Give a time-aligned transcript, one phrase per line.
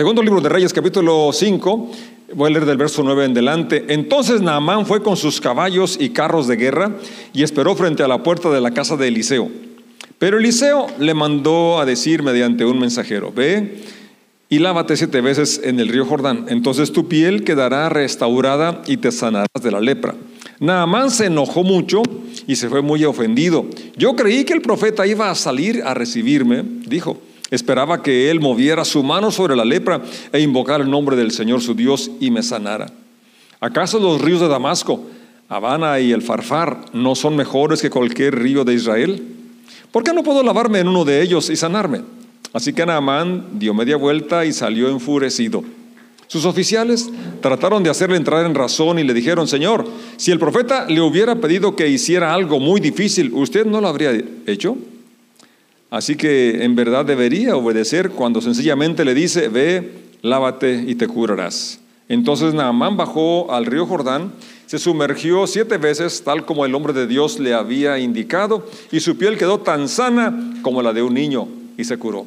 [0.00, 1.90] Segundo libro de Reyes, capítulo 5,
[2.32, 3.84] voy a leer del verso 9 en delante.
[3.88, 6.96] Entonces Naamán fue con sus caballos y carros de guerra
[7.34, 9.50] y esperó frente a la puerta de la casa de Eliseo.
[10.18, 13.82] Pero Eliseo le mandó a decir mediante un mensajero, ve
[14.48, 19.12] y lávate siete veces en el río Jordán, entonces tu piel quedará restaurada y te
[19.12, 20.14] sanarás de la lepra.
[20.60, 22.00] Naamán se enojó mucho
[22.46, 23.66] y se fue muy ofendido.
[23.98, 27.20] Yo creí que el profeta iba a salir a recibirme, dijo.
[27.50, 30.00] Esperaba que él moviera su mano sobre la lepra
[30.32, 32.86] e invocara el nombre del Señor su Dios y me sanara.
[33.60, 35.04] ¿Acaso los ríos de Damasco,
[35.48, 39.22] Habana y el Farfar no son mejores que cualquier río de Israel?
[39.90, 42.02] ¿Por qué no puedo lavarme en uno de ellos y sanarme?
[42.52, 45.64] Así que Naamán dio media vuelta y salió enfurecido.
[46.28, 47.10] Sus oficiales
[47.40, 49.84] trataron de hacerle entrar en razón y le dijeron, Señor,
[50.16, 54.12] si el profeta le hubiera pedido que hiciera algo muy difícil, ¿usted no lo habría
[54.46, 54.76] hecho?
[55.90, 61.80] Así que en verdad debería obedecer cuando sencillamente le dice, ve, lávate y te curarás.
[62.08, 64.32] Entonces Naamán bajó al río Jordán,
[64.66, 69.16] se sumergió siete veces, tal como el hombre de Dios le había indicado, y su
[69.18, 72.26] piel quedó tan sana como la de un niño, y se curó.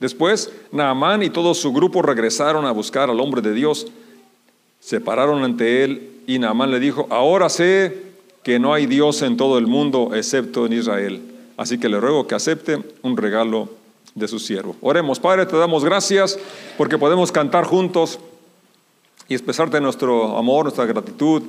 [0.00, 3.86] Después, Naamán y todo su grupo regresaron a buscar al hombre de Dios,
[4.80, 8.02] se pararon ante él, y Naamán le dijo, ahora sé
[8.42, 11.35] que no hay Dios en todo el mundo excepto en Israel.
[11.56, 13.68] Así que le ruego que acepte un regalo
[14.14, 14.76] de su siervo.
[14.80, 16.38] Oremos, Padre, te damos gracias
[16.76, 18.18] porque podemos cantar juntos
[19.28, 21.42] y expresarte nuestro amor, nuestra gratitud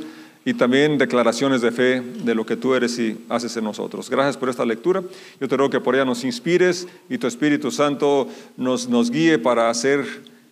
[0.45, 4.09] y también declaraciones de fe de lo que tú eres y haces en nosotros.
[4.09, 5.03] Gracias por esta lectura.
[5.39, 9.39] Yo te ruego que por ella nos inspires y tu Espíritu Santo nos, nos guíe
[9.39, 10.05] para hacer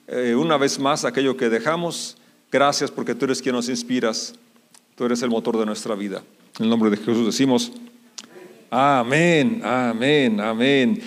[0.08, 2.18] eh, una vez más aquello que dejamos.
[2.52, 4.36] Gracias porque tú eres quien nos inspiras.
[4.96, 6.24] Tú eres el motor de nuestra vida.
[6.60, 7.72] En el nombre de Jesús decimos.
[8.78, 11.02] Amén, amén, amén.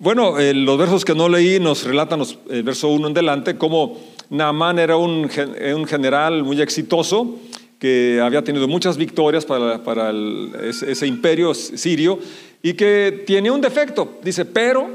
[0.00, 2.20] Bueno, eh, los versos que no leí nos relatan
[2.50, 3.96] el verso 1 en delante cómo
[4.28, 5.30] Naamán era un,
[5.76, 7.38] un, general muy exitoso
[7.78, 10.12] que había tenido muchas victorias para, para
[10.64, 12.18] ese, ese imperio sirio
[12.60, 14.90] y que tiene un defecto, dice, pero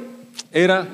[0.52, 0.86] era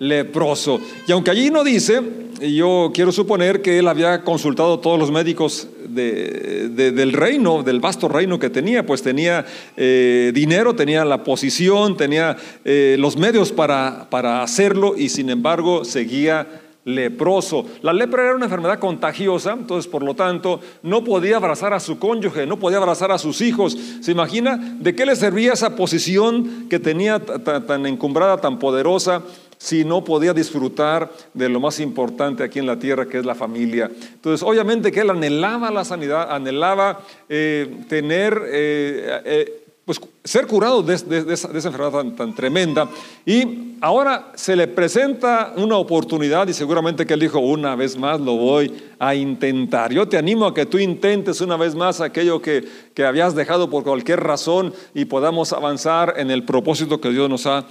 [0.00, 0.80] leproso.
[1.06, 2.02] Y aunque allí no dice,
[2.40, 8.08] yo quiero suponer que él había consultado a todos los médicos del reino, del vasto
[8.08, 9.44] reino que tenía, pues tenía
[9.76, 15.84] eh, dinero, tenía la posición, tenía eh, los medios para, para hacerlo y sin embargo
[15.84, 16.46] seguía
[16.84, 17.66] leproso.
[17.82, 21.98] La lepra era una enfermedad contagiosa, entonces por lo tanto no podía abrazar a su
[21.98, 23.76] cónyuge, no podía abrazar a sus hijos.
[24.00, 29.22] ¿Se imagina de qué le servía esa posición que tenía tan encumbrada, tan poderosa?
[29.60, 33.34] Si no podía disfrutar de lo más importante aquí en la tierra, que es la
[33.34, 33.90] familia.
[34.14, 40.82] Entonces, obviamente que él anhelaba la sanidad, anhelaba eh, tener, eh, eh, pues ser curado
[40.82, 42.88] de, esa, enfermedad tan, tremenda.
[43.26, 48.18] Y ahora se le presenta una oportunidad y seguramente que él dijo, una vez más
[48.18, 49.92] lo voy a intentar.
[49.92, 53.68] Yo te animo a que tú intentes una vez más aquello que, que habías dejado
[53.68, 57.66] por cualquier razón y podamos avanzar en el propósito que Dios nos ha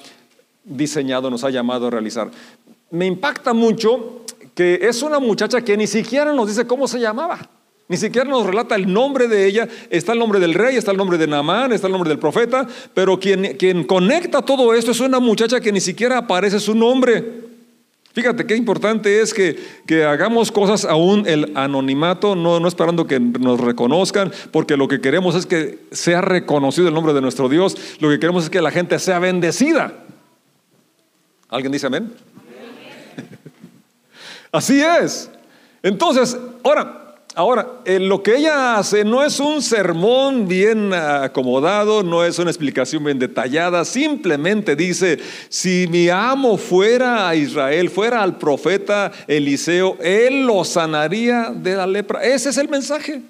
[0.70, 2.32] diseñado, nos ha llamado a realizar.
[2.92, 4.24] Me impacta mucho
[4.56, 7.40] que es una muchacha que ni siquiera nos dice cómo se llamaba.
[7.90, 9.68] Ni siquiera nos relata el nombre de ella.
[9.90, 12.68] Está el nombre del rey, está el nombre de Naamán, está el nombre del profeta.
[12.94, 17.50] Pero quien, quien conecta todo esto es una muchacha que ni siquiera aparece su nombre.
[18.14, 23.20] Fíjate qué importante es que, que, hagamos cosas aún el anonimato, no, no esperando que
[23.20, 27.78] nos reconozcan, porque lo que queremos es que sea reconocido el nombre de nuestro Dios.
[28.00, 29.94] Lo que queremos es que la gente sea bendecida.
[31.50, 32.14] ¿Alguien dice amén?
[34.52, 35.30] Así es.
[35.82, 42.24] Entonces, ahora, ahora, eh, lo que ella hace no es un sermón bien acomodado, no
[42.24, 48.38] es una explicación bien detallada, simplemente dice, si mi amo fuera a Israel, fuera al
[48.38, 52.24] profeta Eliseo, él lo sanaría de la lepra.
[52.24, 53.22] Ese es el mensaje.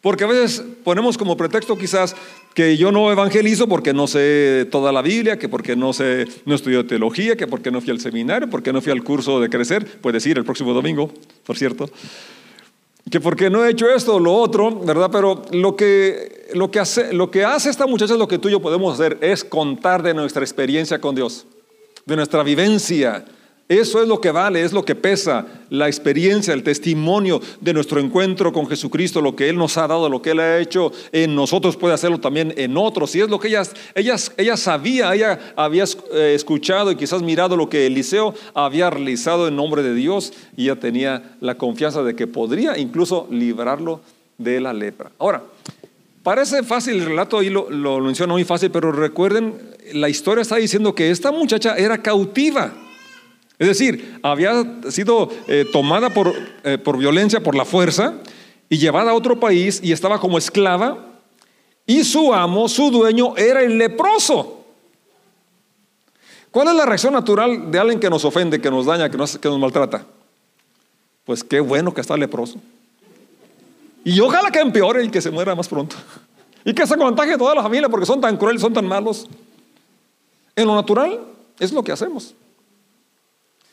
[0.00, 2.16] Porque a veces ponemos como pretexto quizás
[2.54, 6.54] que yo no evangelizo porque no sé toda la Biblia, que porque no sé, no
[6.54, 10.00] estudio teología, que porque no fui al seminario, porque no fui al curso de crecer,
[10.00, 11.12] puedes ir el próximo domingo,
[11.44, 11.90] por cierto,
[13.10, 15.10] que porque no he hecho esto o lo otro, ¿verdad?
[15.12, 18.48] Pero lo que, lo, que hace, lo que hace esta muchacha es lo que tú
[18.48, 21.46] y yo podemos hacer, es contar de nuestra experiencia con Dios,
[22.06, 23.24] de nuestra vivencia,
[23.70, 28.00] eso es lo que vale, es lo que pesa, la experiencia, el testimonio de nuestro
[28.00, 31.36] encuentro con Jesucristo, lo que Él nos ha dado, lo que Él ha hecho en
[31.36, 33.14] nosotros puede hacerlo también en otros.
[33.14, 33.62] Y es lo que ella,
[34.36, 39.54] ella sabía, ella había eh, escuchado y quizás mirado lo que Eliseo había realizado en
[39.54, 44.00] nombre de Dios y ella tenía la confianza de que podría incluso librarlo
[44.36, 45.12] de la lepra.
[45.16, 45.44] Ahora,
[46.24, 49.54] parece fácil el relato, y lo, lo menciono muy fácil, pero recuerden,
[49.92, 52.74] la historia está diciendo que esta muchacha era cautiva.
[53.60, 56.32] Es decir, había sido eh, tomada por,
[56.64, 58.14] eh, por violencia, por la fuerza,
[58.70, 61.06] y llevada a otro país y estaba como esclava,
[61.84, 64.64] y su amo, su dueño, era el leproso.
[66.50, 69.36] ¿Cuál es la reacción natural de alguien que nos ofende, que nos daña, que nos,
[69.36, 70.06] que nos maltrata?
[71.24, 72.58] Pues qué bueno que está leproso.
[74.04, 75.96] Y ojalá que empeore y que se muera más pronto.
[76.62, 79.26] Y que se contagie toda la familia porque son tan crueles, son tan malos.
[80.54, 81.18] En lo natural
[81.58, 82.34] es lo que hacemos.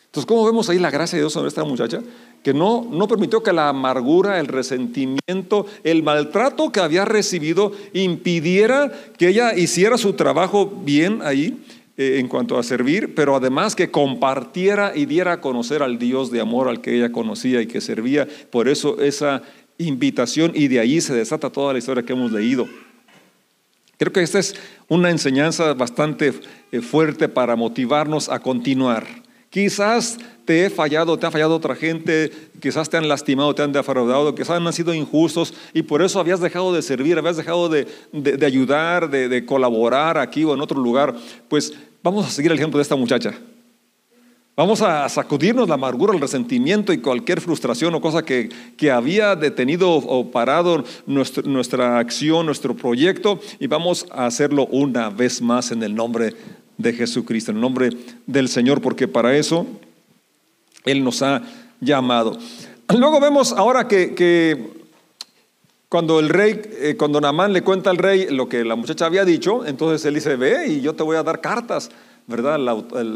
[0.08, 2.02] Entonces, ¿cómo vemos ahí la gracia de Dios sobre esta muchacha?
[2.44, 8.92] Que no, no permitió que la amargura, el resentimiento, el maltrato que había recibido impidiera
[9.18, 11.62] que ella hiciera su trabajo bien ahí
[11.98, 16.32] eh, en cuanto a servir, pero además que compartiera y diera a conocer al Dios
[16.32, 18.28] de amor al que ella conocía y que servía.
[18.50, 19.42] Por eso esa
[19.78, 22.68] invitación y de ahí se desata toda la historia que hemos leído.
[23.98, 24.56] Creo que esta es
[24.88, 26.34] una enseñanza bastante
[26.72, 29.27] eh, fuerte para motivarnos a continuar.
[29.58, 32.30] Quizás te he fallado, te ha fallado otra gente,
[32.62, 36.40] quizás te han lastimado, te han defraudado, quizás han sido injustos y por eso habías
[36.40, 37.88] dejado de servir, habías dejado de,
[38.46, 41.16] ayudar, de, de colaborar aquí o en otro lugar.
[41.50, 41.74] Pues
[42.04, 43.34] vamos a seguir el ejemplo de esta muchacha.
[44.58, 49.36] Vamos a sacudirnos la amargura, el resentimiento y cualquier frustración o cosa que, que había
[49.36, 55.84] detenido o parado nuestra acción, nuestro proyecto, y vamos a hacerlo una vez más en
[55.84, 56.34] el nombre
[56.76, 57.92] de Jesucristo, en el nombre
[58.26, 59.68] del Señor, porque para eso
[60.86, 61.44] Él nos ha
[61.80, 62.36] llamado.
[62.98, 64.72] Luego vemos ahora que,
[65.88, 69.24] cuando el rey, eh, cuando Namán le cuenta al rey lo que la muchacha había
[69.24, 71.92] dicho, entonces él dice, ve y yo te voy a dar cartas
[72.28, 72.60] ¿verdad?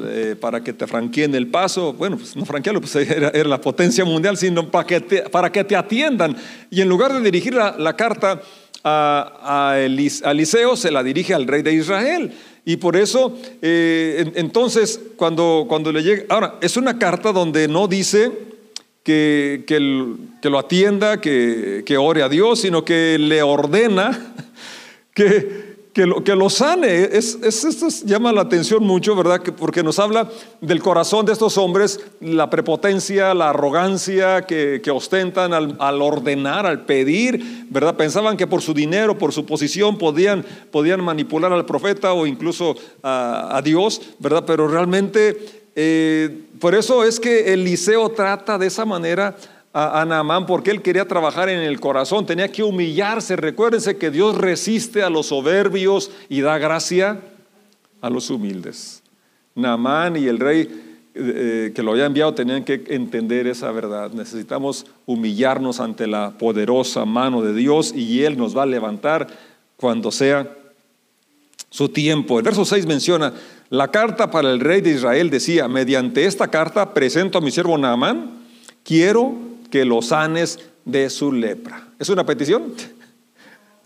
[0.09, 1.91] Eh, para que te franqueen el paso.
[1.91, 5.63] Bueno, pues no franquearlo, pues era, la potencia mundial, sino para que, te, para que
[5.65, 6.35] te atiendan.
[6.69, 8.41] Y en lugar de dirigir la, carta
[8.83, 12.31] a, a, Eliseo, se la dirige al rey de Israel.
[12.63, 17.87] Y por eso, eh, entonces, cuando, cuando le llega, ahora, es una carta donde no
[17.89, 18.31] dice
[19.03, 19.79] que, que,
[20.49, 24.33] lo atienda, que, que ore a Dios, sino que le ordena
[25.13, 27.03] que que lo, que lo sane.
[27.03, 29.41] Es, esto llama la atención mucho, ¿verdad?
[29.57, 30.29] porque nos habla
[30.61, 37.65] del corazón de estos hombres, la prepotencia, la arrogancia que, ostentan al, ordenar, al pedir,
[37.69, 37.95] ¿verdad?
[37.95, 42.75] Pensaban que por su dinero, por su posición, podían, podían manipular al profeta o incluso
[43.03, 44.43] a, Dios, ¿verdad?
[44.45, 45.37] Pero realmente,
[45.75, 49.35] eh, por eso es que Eliseo trata de esa manera
[49.73, 53.35] a, Naamán porque él quería trabajar en el corazón, tenía que humillarse.
[53.35, 57.21] Recuérdense que Dios resiste a los soberbios y da gracia
[58.01, 59.01] a los humildes.
[59.55, 60.67] Naamán y el rey eh,
[61.13, 64.11] eh, que lo había enviado tenían que entender esa verdad.
[64.11, 69.27] Necesitamos humillarnos ante la poderosa mano de Dios y Él nos va a levantar
[69.77, 70.53] cuando sea
[71.69, 72.37] su tiempo.
[72.39, 73.33] El verso 6 menciona,
[73.69, 77.77] la carta para el rey de Israel decía, mediante esta carta presento a mi siervo
[77.77, 78.41] Naamán,
[78.83, 81.87] quiero que lo sanes de su lepra.
[81.97, 82.73] ¿Es una petición?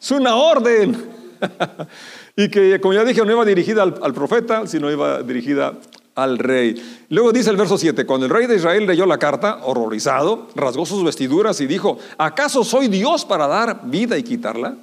[0.01, 1.05] Es una orden.
[2.35, 5.73] y que, como ya dije, no iba dirigida al, profeta, sino iba dirigida
[6.15, 7.05] al rey.
[7.09, 10.85] Luego dice el verso 7, cuando el rey de Israel leyó la carta, horrorizado, rasgó
[10.85, 14.75] sus vestiduras y dijo, ¿acaso soy Dios para dar vida y quitarla?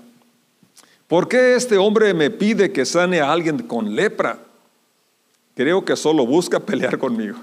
[1.08, 4.38] ¿Por qué este hombre me pide que sane a alguien con lepra?
[5.54, 7.37] Creo que solo busca pelear conmigo.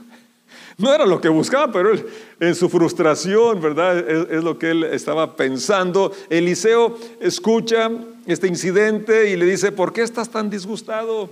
[0.79, 1.91] No era lo que buscaba, pero
[2.39, 3.99] en su frustración, ¿verdad?
[3.99, 6.13] Es, lo que él estaba pensando.
[6.29, 7.91] Eliseo escucha
[8.25, 11.29] este incidente y le dice, ¿por qué estás tan disgustado?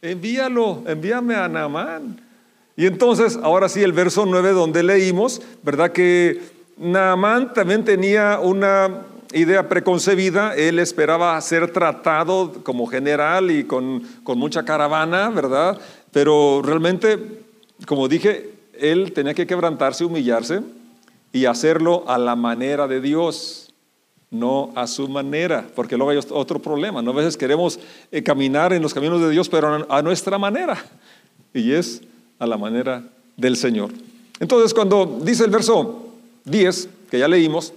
[0.00, 2.18] Envíalo, envíame a Naamán.
[2.78, 5.92] Y entonces, ahora sí, el verso 9 donde leímos, ¿verdad?
[5.92, 6.40] Que
[6.78, 9.02] Naamán también tenía una
[9.34, 15.78] idea preconcebida, él esperaba ser tratado como general y con, con mucha caravana, ¿verdad?
[16.10, 17.18] Pero realmente,
[17.84, 20.60] como dije, él tenía que quebrantarse, humillarse
[21.32, 23.72] y hacerlo a la manera de Dios,
[24.30, 27.12] no a su manera, porque luego hay otro problema, ¿no?
[27.12, 27.78] A veces queremos
[28.10, 30.76] eh, caminar en los caminos de Dios, pero a nuestra manera,
[31.54, 32.02] y es
[32.38, 33.04] a la manera
[33.36, 33.90] del Señor.
[34.40, 36.08] Entonces, cuando dice el verso
[36.44, 37.72] 10, que ya leímos,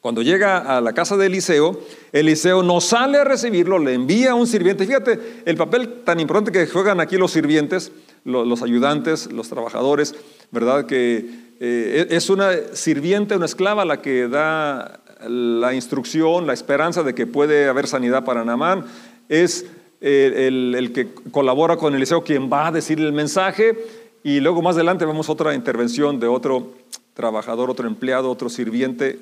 [0.00, 1.80] cuando llega a la casa de Eliseo,
[2.12, 4.86] Eliseo no sale a recibirlo, le envía a un sirviente.
[4.86, 7.90] Fíjate el papel tan importante que juegan aquí los sirvientes
[8.24, 10.14] los ayudantes, los trabajadores,
[10.50, 10.86] ¿verdad?
[10.86, 11.26] Que
[11.60, 17.26] eh, es una sirviente, una esclava la que da la instrucción, la esperanza de que
[17.26, 18.84] puede haber sanidad para Naamán.
[19.28, 19.66] Es
[20.00, 23.76] eh, el, que colabora con Eliseo quien va a decir el mensaje.
[24.22, 26.72] Y luego más adelante vemos otra intervención de otro
[27.14, 29.18] trabajador, otro empleado, otro sirviente.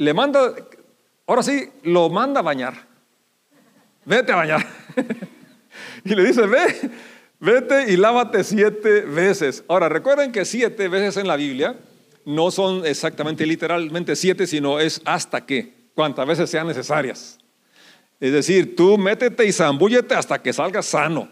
[0.00, 0.54] Le manda,
[1.26, 2.74] ahora sí, lo manda a bañar.
[4.06, 4.66] Vete a bañar.
[6.04, 6.90] y le dice, ve,
[7.38, 9.62] Vete y lávate siete veces.
[9.68, 11.74] Ahora, recuerden que siete veces en la Biblia
[12.24, 17.38] no son exactamente literalmente siete, sino es hasta que, cuantas veces sean necesarias.
[18.20, 21.28] Es decir, tú métete y zambúllete hasta que salgas sano.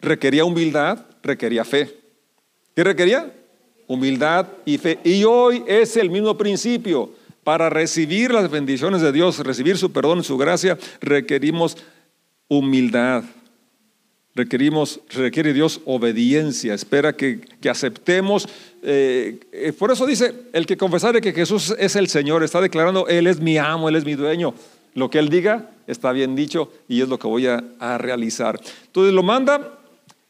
[0.00, 1.96] Requería humildad, requería fe.
[2.76, 3.32] ¿Qué requería?
[3.88, 5.00] Humildad y fe.
[5.02, 7.12] Y hoy es el mismo principio.
[7.44, 11.76] Para recibir las bendiciones de Dios, recibir su perdón su gracia, requerimos
[12.48, 13.24] humildad.
[14.34, 18.48] Requerimos, requiere Dios obediencia, espera que, aceptemos.
[18.82, 23.08] Eh, eh, por eso dice, el que confesare que Jesús es el Señor, está declarando,
[23.08, 24.54] Él es mi amo, Él es mi dueño.
[24.94, 28.60] Lo que Él diga está bien dicho y es lo que voy a, realizar.
[28.86, 29.78] Entonces lo manda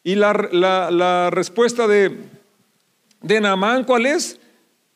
[0.03, 2.17] y la, respuesta de,
[3.21, 4.39] de Naamán, ¿cuál es?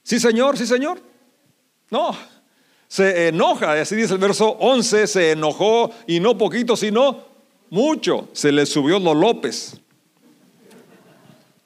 [0.02, 0.98] Sí, Señor, sí, Señor.
[1.94, 2.12] No,
[2.88, 7.24] se enoja, así dice el verso 11, se enojó y no poquito, sino
[7.70, 8.28] mucho.
[8.32, 9.80] Se le subió los López,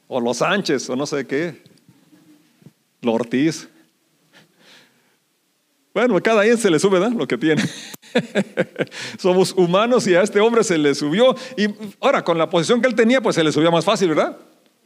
[0.07, 1.63] o los Sánchez, o no sé qué,
[3.01, 3.71] los Ortiz.
[5.95, 7.63] Bueno, cada quien se le sube lo que tiene.
[9.19, 11.35] Somos humanos y a este hombre se le subió.
[11.57, 11.69] Y
[12.03, 14.37] ahora, con la posición que él tenía, pues se le subía más fácil, ¿verdad?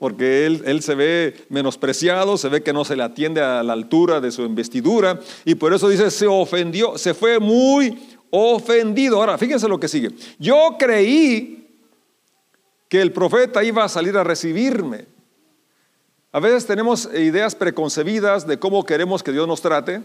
[0.02, 3.72] Porque él, él se ve menospreciado, se ve que no se le atiende a la
[3.72, 5.20] altura de su investidura.
[5.44, 7.96] Y por eso dice, se ofendió, se fue muy
[8.30, 9.18] ofendido.
[9.18, 10.10] Ahora, fíjense lo que sigue.
[10.40, 11.68] Yo creí
[12.88, 15.06] que el profeta iba a salir a recibirme.
[16.32, 20.02] A veces tenemos ideas preconcebidas de cómo queremos que Dios nos trate,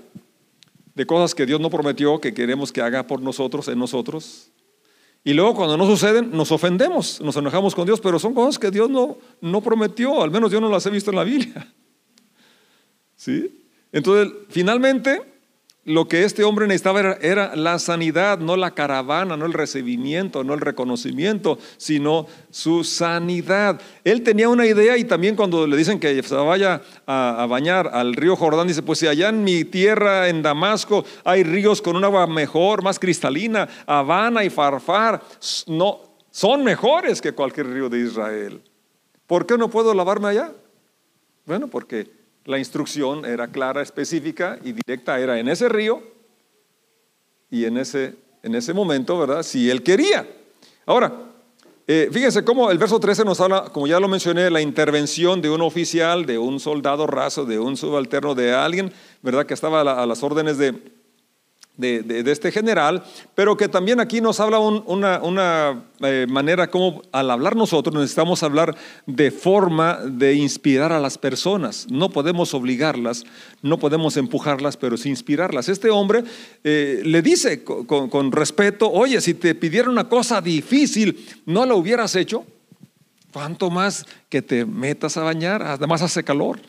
[0.94, 4.52] de cosas que Dios no prometió, que queremos que haga por nosotros, en nosotros.
[5.28, 8.72] Y luego cuando no suceden, nos ofendemos, nos enojamos con Dios, pero son cosas que
[8.72, 11.68] Dios no, no prometió, al menos yo no las he visto en la Biblia.
[13.18, 13.68] ¿Sí?
[13.92, 15.37] Entonces, finalmente,
[15.88, 20.54] lo que este hombre necesitaba era, la sanidad, no la caravana, no el recibimiento, no
[20.54, 23.80] el reconocimiento, sino su sanidad.
[24.04, 28.16] Él tenía una idea y también cuando le dicen que se vaya a, bañar al
[28.16, 32.04] río Jordán, dice, pues si allá en mi tierra, en Damasco, hay ríos con un
[32.04, 35.22] agua mejor, más cristalina, Habana y Farfar,
[35.68, 38.62] no, son mejores que cualquier río de Israel.
[39.26, 40.52] ¿Por qué no puedo lavarme allá?
[41.46, 42.17] Bueno, porque
[42.48, 46.02] la instrucción era clara, específica y directa, era en ese río
[47.52, 49.44] y en ese, en ese momento, ¿verdad?
[49.44, 50.26] Si él quería.
[50.86, 51.14] Ahora,
[51.86, 55.50] eh, fíjense cómo el verso 13 nos habla, como ya lo mencioné, la intervención de
[55.50, 59.46] un oficial, de un soldado raso, de un subalterno, de alguien, ¿verdad?
[59.46, 60.74] Que estaba a las órdenes de,
[61.78, 63.04] de, este general,
[63.36, 68.76] pero que también aquí nos habla una, eh, manera como al hablar nosotros necesitamos hablar
[69.06, 71.88] de forma de inspirar a las personas.
[71.90, 73.24] No podemos obligarlas,
[73.62, 75.70] no podemos empujarlas, pero sí inspirarlas.
[75.70, 76.24] Este hombre
[76.64, 81.76] eh, le dice con, con respeto, oye, si te pidiera una cosa difícil, ¿no la
[81.76, 82.46] hubieras hecho?
[83.32, 85.62] ¿Cuánto más que te metas a bañar?
[85.62, 86.60] Además hace calor,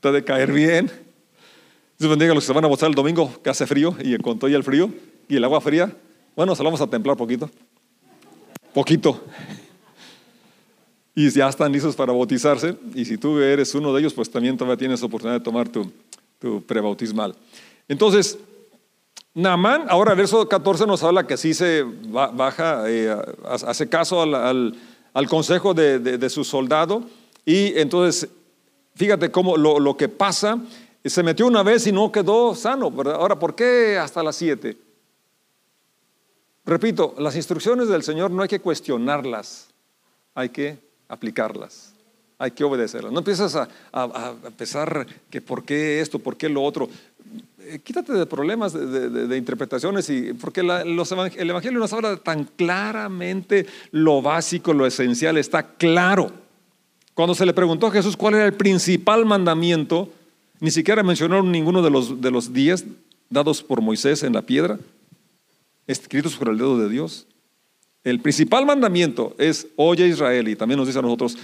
[0.00, 0.90] te de caer bien
[1.98, 4.16] Dios bendiga a los que se van a gozar el domingo, que hace frío, y
[4.18, 4.90] con todo el frío
[5.28, 5.94] y el agua fría,
[6.34, 7.50] bueno, se lo vamos a templar poquito.
[8.72, 9.22] Poquito.
[11.14, 12.74] Y ya están listos para bautizarse.
[12.94, 15.92] Y si tú eres uno de ellos, pues también todavía tienes oportunidad de tomar tu,
[16.38, 17.34] tu prebautismal.
[17.86, 18.38] Entonces,
[19.34, 24.74] Naamán, ahora verso 14 nos habla que sí se baja, eh, hace caso al,
[25.28, 27.04] consejo de, de, su soldado.
[27.44, 28.28] Y entonces,
[28.94, 30.58] fíjate cómo lo que pasa
[31.04, 32.92] y se metió una vez y no quedó sano.
[33.14, 34.76] Ahora, ¿por qué hasta las siete?
[36.64, 39.68] Repito, las instrucciones del Señor no hay que cuestionarlas,
[40.34, 40.78] hay que
[41.08, 41.92] aplicarlas,
[42.38, 43.12] hay que obedecerlas.
[43.12, 46.88] No empiezas a, pensar que por qué esto, por qué lo otro.
[47.58, 54.22] Eh, quítate de problemas de, interpretaciones y porque el Evangelio nos habla tan claramente lo
[54.22, 56.30] básico, lo esencial, está claro.
[57.14, 60.08] Cuando se le preguntó a Jesús cuál era el principal mandamiento,
[60.62, 62.84] ni siquiera mencionaron ninguno de los, de los diez
[63.28, 64.78] dados por Moisés en la piedra,
[65.88, 67.26] escritos por el dedo de Dios.
[68.04, 71.36] El principal mandamiento es, oye Israel, y también nos dice a nosotros,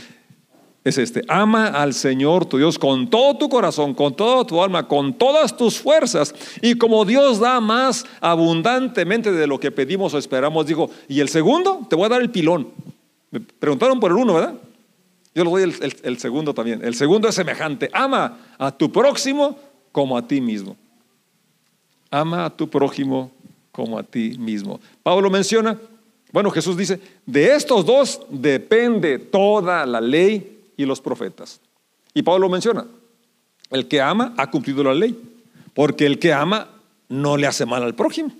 [0.84, 4.86] es este, ama al Señor tu Dios con todo tu corazón, con toda tu alma,
[4.86, 6.32] con todas tus fuerzas.
[6.62, 11.28] Y como Dios da más abundantemente de lo que pedimos o esperamos, dijo, y el
[11.28, 12.68] segundo, te voy a dar el pilón.
[13.32, 14.54] Me preguntaron por el uno, ¿verdad?
[15.38, 16.84] Yo le doy el, segundo también.
[16.84, 17.88] El segundo es semejante.
[17.92, 19.56] Ama a tu próximo
[19.92, 20.76] como a ti mismo.
[22.10, 23.30] Ama a tu prójimo
[23.70, 24.80] como a ti mismo.
[25.00, 25.78] Pablo menciona,
[26.32, 31.60] bueno, Jesús dice, de estos dos depende toda la ley y los profetas.
[32.12, 32.84] Y Pablo menciona,
[33.70, 35.16] el que ama ha cumplido la ley,
[35.72, 36.68] porque el que ama
[37.08, 38.32] no le hace mal al prójimo.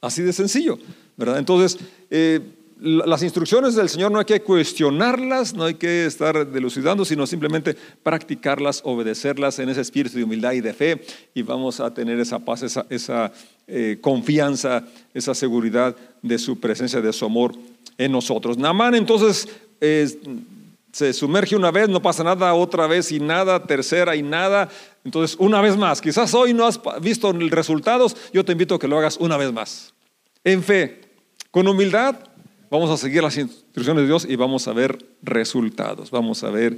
[0.00, 0.76] Así de sencillo,
[1.16, 1.38] ¿verdad?
[1.38, 1.78] Entonces,
[2.10, 2.40] eh,
[2.80, 7.76] las instrucciones del Señor no hay que cuestionarlas, no hay que estar delucidando, sino simplemente
[8.02, 11.02] practicarlas, obedecerlas en ese espíritu de humildad y de fe
[11.34, 13.32] y vamos a tener esa paz, esa,
[13.66, 17.54] eh, confianza, esa seguridad de su presencia, de su amor
[17.98, 18.56] en nosotros.
[18.56, 19.46] Namán entonces
[20.92, 24.68] se sumerge una vez, no pasa nada, otra vez y nada, tercera y nada.
[25.04, 28.88] Entonces, una vez más, quizás hoy no has visto resultados, yo te invito a que
[28.88, 29.92] lo hagas una vez más.
[30.44, 31.00] En fe,
[31.50, 32.16] con humildad,
[32.70, 36.12] Vamos a seguir las instrucciones de Dios y vamos a ver resultados.
[36.12, 36.76] Vamos a ver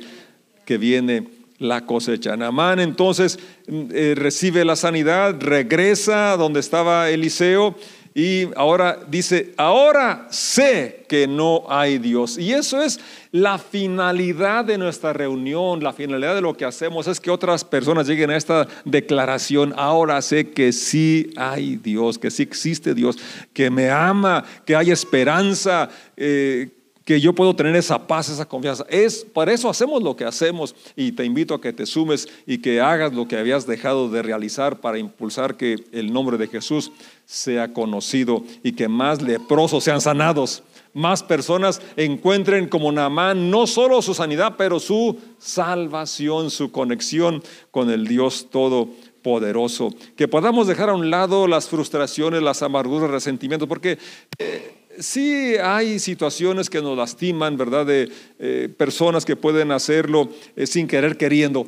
[0.65, 2.35] que viene la cosecha.
[2.35, 7.77] Naamán entonces eh, recibe la sanidad, regresa donde estaba Eliseo
[8.14, 12.37] y ahora dice, ahora sé que no hay Dios.
[12.37, 13.00] Y eso es
[13.31, 18.07] la finalidad de nuestra reunión, la finalidad de lo que hacemos es que otras personas
[18.07, 23.19] lleguen a esta declaración, ahora sé que sí hay Dios, que sí existe Dios,
[23.54, 25.88] que me ama, que hay esperanza.
[26.16, 28.85] Eh, que yo puedo tener esa paz, esa confianza.
[28.89, 32.59] Es para eso hacemos lo que hacemos y te invito a que te sumes y
[32.59, 36.93] que hagas lo que habías dejado de realizar para impulsar que el nombre de Jesús
[37.25, 40.63] sea conocido y que más leprosos sean sanados,
[40.95, 47.91] más personas encuentren como Naamán no solo su sanidad, pero su salvación, su conexión con
[47.91, 49.95] el Dios Todopoderoso.
[50.17, 53.99] Que podamos dejar a un lado las frustraciones, las amarguras, resentimientos, porque
[54.39, 57.87] eh, sí hay situaciones que nos lastiman, ¿verdad?
[57.87, 61.67] De eh, personas que pueden hacerlo eh, sin querer queriendo,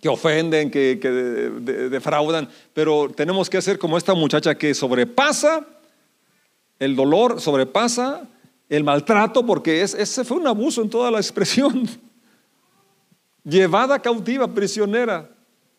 [0.00, 0.96] que ofenden, que,
[1.90, 5.66] defraudan, pero tenemos que hacer como esta muchacha que sobrepasa
[6.78, 8.28] el dolor, sobrepasa
[8.68, 11.88] el maltrato, porque ese fue un abuso en toda la expresión.
[13.44, 15.30] Llevada cautiva, prisionera,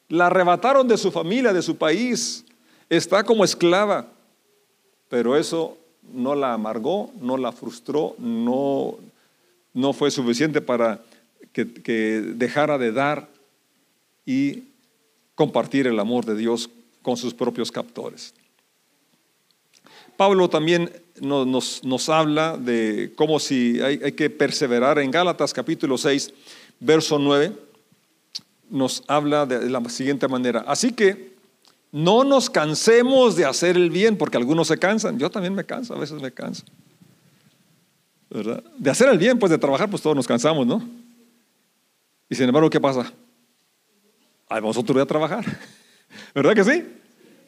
[0.10, 2.44] la arrebataron de su familia, de su país,
[2.90, 4.08] está como esclava,
[5.08, 5.78] pero eso
[6.13, 8.98] no la amargó, no la frustró, no,
[9.74, 11.01] no fue suficiente para
[11.54, 11.66] que,
[12.36, 13.30] dejara de dar
[14.25, 14.63] y
[15.36, 16.69] compartir el amor de Dios
[17.02, 18.34] con sus propios captores.
[20.17, 20.91] Pablo también
[21.22, 25.00] nos, nos, habla de cómo si hay, hay, que perseverar.
[25.00, 26.34] En Gálatas capítulo 6,
[26.82, 27.54] verso 9,
[28.69, 30.65] nos habla de la siguiente manera.
[30.67, 31.38] Así que
[31.91, 35.17] no nos cansemos de hacer el bien, porque algunos se cansan.
[35.17, 36.63] Yo también me canso, a veces me canso.
[38.30, 38.63] ¿Verdad?
[38.78, 40.88] De hacer el bien, pues de trabajar, pues todos nos cansamos, ¿no?
[42.30, 43.12] Y sin embargo, ¿qué pasa?
[44.47, 45.45] Ay, vamos otro día a trabajar.
[46.36, 46.99] ¿Verdad que sí?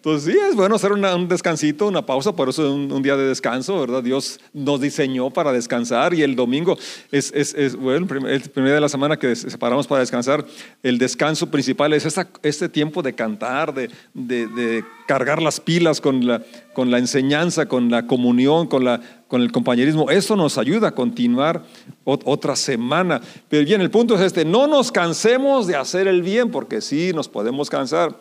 [0.03, 3.27] Entonces sí, es bueno hacer un descansito, una pausa, por eso es un, día de
[3.27, 4.01] descanso, ¿verdad?
[4.01, 6.75] Dios nos diseñó para descansar y el domingo
[7.11, 10.43] es, es, bueno, el primer día de la semana que separamos para descansar,
[10.81, 12.07] el descanso principal es
[12.41, 19.41] este tiempo de cantar, de, cargar las pilas con la, enseñanza, con la comunión, con
[19.41, 20.09] el compañerismo.
[20.09, 21.61] Eso nos ayuda a continuar
[22.05, 23.21] otra semana.
[23.49, 27.11] Pero bien, el punto es este, no nos cansemos de hacer el bien, porque sí
[27.13, 28.17] nos podemos cansar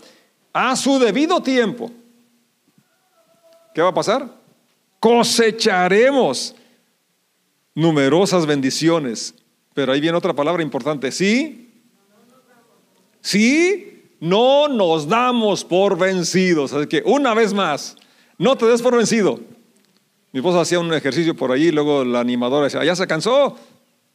[0.52, 1.90] a su debido tiempo.
[3.74, 4.28] ¿Qué va a pasar?
[4.98, 6.54] Cosecharemos
[7.74, 9.34] numerosas bendiciones.
[9.74, 11.12] Pero ahí viene otra palabra importante.
[11.12, 11.72] Sí,
[13.20, 16.72] sí, no nos damos por vencidos.
[16.72, 17.96] Así que una vez más,
[18.36, 19.40] no te des por vencido.
[20.32, 23.56] Mi esposa hacía un ejercicio por ahí, luego la animadora decía, ya se cansó,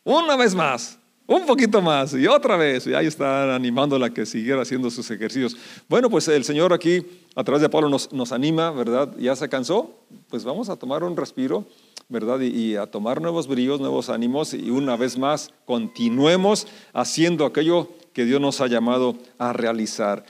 [0.04, 0.98] una vez más.
[1.28, 2.86] Un poquito más y otra vez.
[2.86, 5.58] Y ahí están animándola que siguiera haciendo sus ejercicios.
[5.90, 7.04] Bueno, pues el Señor aquí,
[7.36, 9.12] a través de Pablo, nos, nos anima, ¿verdad?
[9.18, 9.92] Ya se cansó.
[10.30, 11.66] Pues vamos a tomar un respiro,
[12.10, 12.40] ¿verdad?
[12.42, 14.54] Y, y, a tomar nuevos brillos, nuevos ánimos.
[14.54, 20.26] Y una vez más, continuemos haciendo aquello que Dios nos ha llamado a realizar.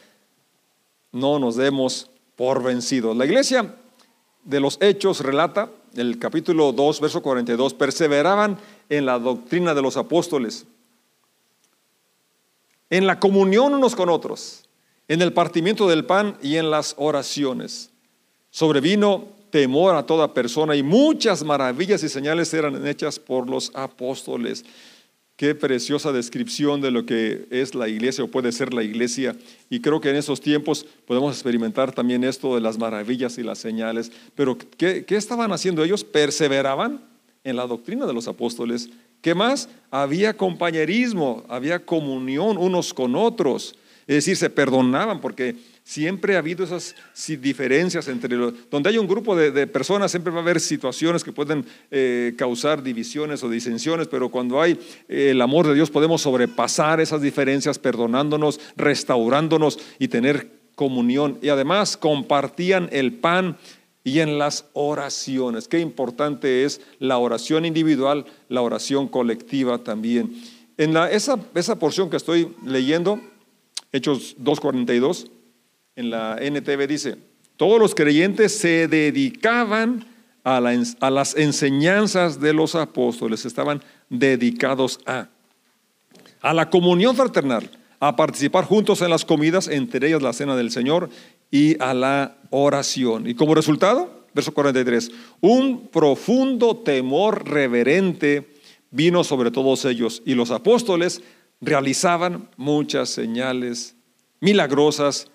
[1.11, 3.17] No nos demos por vencidos.
[3.17, 3.75] La iglesia
[4.45, 9.97] de los Hechos relata, el capítulo 2, verso 42, perseveraban en la doctrina de los
[9.97, 10.65] apóstoles
[12.89, 14.63] en la comunión unos con otros,
[15.07, 17.91] en el partimiento del pan y en las oraciones.
[18.49, 24.65] Sobrevino temor a toda persona y muchas maravillas y señales eran hechas por los apóstoles.
[25.37, 29.35] Qué preciosa descripción de lo que es la iglesia o puede ser la iglesia.
[29.69, 33.59] Y creo que en esos tiempos podemos experimentar también esto de las maravillas y las
[33.59, 34.11] señales.
[34.35, 36.05] Pero ¿qué, qué estaban haciendo ellos?
[36.05, 37.01] Perseveraban
[37.43, 38.89] en la doctrina de los apóstoles
[39.25, 39.69] ¿Qué más?
[39.89, 43.73] Había compañerismo, había comunión unos con otros.
[44.05, 46.93] Es decir, se perdonaban porque siempre ha habido esas
[47.41, 48.53] diferencias entre los...
[48.69, 52.83] Donde hay un grupo de, personas siempre va a haber situaciones que pueden eh, causar
[52.83, 57.79] divisiones o disensiones, pero cuando hay eh, el amor de Dios podemos sobrepasar esas diferencias
[57.79, 61.39] perdonándonos, restaurándonos y tener comunión.
[61.41, 63.57] Y además compartían el pan
[64.05, 65.67] y en las oraciones.
[65.67, 70.41] Qué importante es la oración individual, la oración colectiva también.
[70.77, 73.19] En la, esa, esa porción que estoy leyendo,
[73.91, 75.27] Hechos 2.42,
[75.95, 77.17] en la NTV dice,
[77.57, 80.05] todos los creyentes se dedicaban
[80.43, 85.29] a, a las enseñanzas de los apóstoles, estaban dedicados a,
[86.41, 87.67] a la comunión fraternal,
[87.99, 91.09] a participar juntos en las comidas, entre ellas la cena del Señor,
[91.51, 93.27] y a la oración.
[93.27, 98.47] Y como resultado, verso 43, un profundo temor reverente
[98.91, 101.21] vino sobre todos ellos y los apóstoles
[101.61, 103.95] realizaban muchas señales
[104.39, 105.27] milagrosas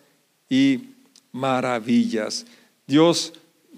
[0.49, 0.91] y
[1.33, 2.47] maravillas.
[2.87, 3.33] Dios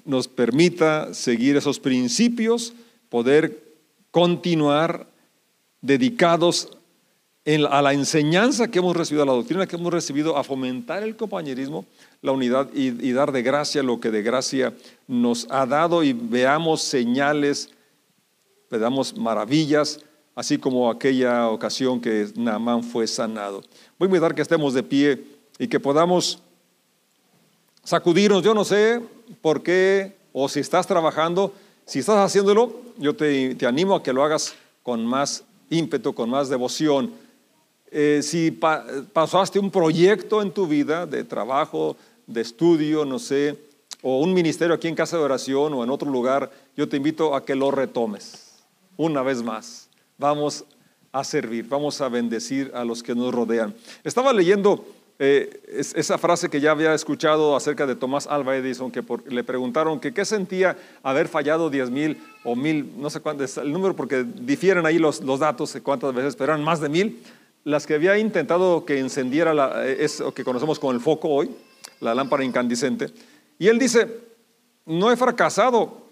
[0.05, 2.73] nos permita seguir esos principios,
[3.09, 3.63] poder
[4.11, 5.07] continuar
[5.81, 6.77] dedicados
[7.45, 11.17] a la enseñanza que hemos recibido, a la doctrina que hemos recibido, a fomentar el
[11.17, 11.85] compañerismo,
[12.21, 14.73] la unidad y, y, dar de gracia lo que de gracia
[15.09, 17.71] nos ha dado y veamos señales,
[18.71, 19.99] veamos maravillas,
[20.37, 23.63] así como aquella ocasión que Naamán fue sanado.
[23.99, 25.25] Voy a invitar que estemos de pie
[25.59, 26.41] y que podamos
[27.83, 28.45] sacudirnos.
[28.45, 29.01] Yo no sé
[29.41, 31.53] por qué o si estás trabajando,
[31.87, 36.31] si estás haciéndolo, yo te, te animo a que lo hagas con más ímpetu, con
[36.31, 37.22] más devoción
[37.93, 43.59] eh, si pasaste un proyecto en tu vida de trabajo, de estudio, no sé,
[44.01, 47.35] o un ministerio aquí en casa de oración o en otro lugar, yo te invito
[47.35, 48.65] a que lo retomes
[48.97, 49.91] una vez más.
[50.17, 50.65] Vamos
[51.13, 53.75] a servir, vamos a bendecir a los que nos rodean.
[54.05, 54.87] Estaba leyendo
[55.19, 55.61] eh,
[55.95, 60.15] esa frase que ya había escuchado acerca de Tomás Alva Edison, que le preguntaron que
[60.15, 64.25] qué sentía haber fallado 10 mil o mil, no sé cuánto es el número, porque
[64.25, 67.23] difieren ahí los, los datos, cuántas veces, pero eran más de mil
[67.65, 71.51] las que había intentado que encendiera la, eso que conocemos como el foco hoy,
[72.01, 73.07] la lámpara incandescente.
[73.59, 74.21] Y él dice,
[74.87, 76.03] no he fracasado,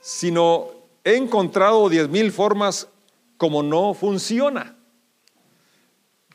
[0.00, 0.68] sino
[1.04, 2.88] he encontrado diez mil formas
[3.36, 4.76] como no funciona.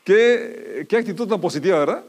[0.04, 2.04] Qué, qué actitud tan positiva, ¿verdad?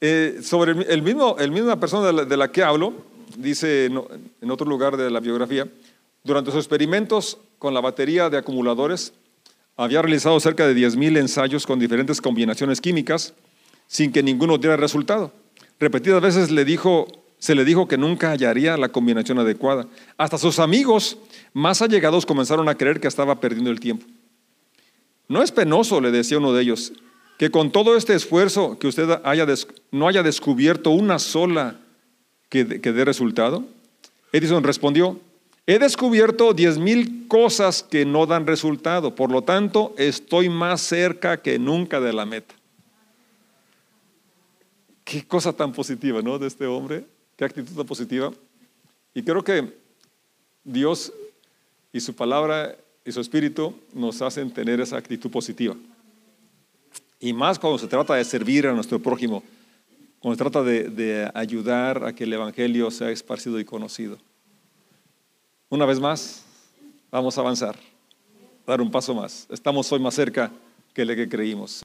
[0.00, 2.92] Eh, sobre el mismo, el misma persona de la, de la que hablo,
[3.36, 5.68] dice en otro lugar de la biografía,
[6.22, 9.12] durante sus experimentos con la batería de acumuladores,
[9.78, 13.32] había realizado cerca de 10.000 ensayos con diferentes combinaciones químicas
[13.86, 15.32] sin que ninguno diera resultado.
[15.78, 19.86] Repetidas veces se le dijo que nunca hallaría la combinación adecuada.
[20.16, 21.16] Hasta sus amigos
[21.54, 24.04] más allegados comenzaron a creer que estaba perdiendo el tiempo.
[25.28, 26.92] No es penoso, le decía uno de ellos,
[27.38, 29.06] que con todo este esfuerzo que usted
[29.92, 31.76] no haya descubierto una sola
[32.48, 33.64] que dé resultado.
[34.32, 35.20] Edison respondió,
[35.70, 41.42] He descubierto diez mil cosas que no dan resultado, por lo tanto estoy más cerca
[41.42, 42.54] que nunca de la meta.
[45.04, 46.38] Qué cosa tan positiva, ¿no?
[46.38, 47.04] De este hombre,
[47.36, 48.32] qué actitud tan positiva.
[49.12, 49.76] Y creo que
[50.64, 51.12] Dios
[51.92, 55.76] y su palabra y su espíritu nos hacen tener esa actitud positiva.
[57.20, 59.42] Y más cuando se trata de servir a nuestro prójimo,
[60.18, 64.16] cuando se trata de, de ayudar a que el Evangelio sea esparcido y conocido.
[65.70, 66.44] Una vez más,
[67.10, 67.76] vamos a avanzar,
[68.66, 69.46] dar un paso más.
[69.50, 70.50] Estamos hoy más cerca
[70.94, 71.76] que el que creímos.